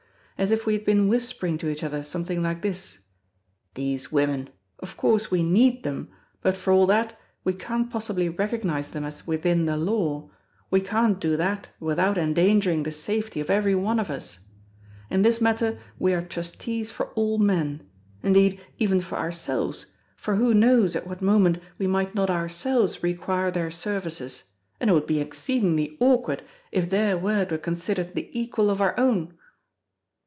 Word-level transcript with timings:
As 0.37 0.49
if 0.49 0.65
we 0.65 0.73
had 0.73 0.83
been 0.85 1.07
whispering 1.07 1.59
to 1.59 1.69
each 1.69 1.83
other 1.83 2.01
something 2.01 2.41
like 2.41 2.63
this: 2.63 2.97
"These 3.75 4.11
women—of 4.11 4.97
course, 4.97 5.29
we 5.29 5.43
need 5.43 5.83
them, 5.83 6.09
but 6.41 6.57
for 6.57 6.73
all 6.73 6.87
that 6.87 7.15
we 7.43 7.53
can't 7.53 7.91
possibly 7.91 8.27
recognise 8.27 8.89
them 8.89 9.03
as 9.03 9.27
within 9.27 9.67
the 9.67 9.77
Law; 9.77 10.31
we 10.71 10.81
can't 10.81 11.19
do 11.19 11.37
that 11.37 11.69
without 11.79 12.17
endangering 12.17 12.81
the 12.81 12.91
safety 12.91 13.39
of 13.39 13.51
every 13.51 13.75
one 13.75 13.99
of 13.99 14.09
us. 14.09 14.39
In 15.11 15.21
this 15.21 15.41
matter 15.41 15.77
we 15.99 16.11
are 16.11 16.25
trustees 16.25 16.89
for 16.89 17.09
all 17.13 17.37
men—indeed, 17.37 18.59
even 18.79 18.99
for 18.99 19.19
ourselves, 19.19 19.93
for 20.15 20.37
who 20.37 20.55
knows 20.55 20.95
at 20.95 21.05
what 21.05 21.21
moment 21.21 21.59
we 21.77 21.85
might 21.85 22.15
not 22.15 22.31
ourselves 22.31 23.03
require 23.03 23.51
their 23.51 23.69
services, 23.69 24.45
and 24.79 24.89
it 24.89 24.93
would 24.93 25.05
be 25.05 25.19
exceedingly 25.19 25.97
awkward 25.99 26.41
if 26.71 26.89
their 26.89 27.15
word 27.15 27.51
were 27.51 27.59
considered 27.59 28.15
the 28.15 28.31
equal 28.33 28.71
of 28.71 28.81
our 28.81 28.99
own!" 28.99 29.37